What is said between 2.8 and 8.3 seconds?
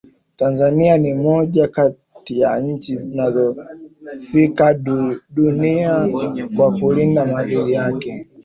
zinazosifika duniani kwa kulinda maadili yake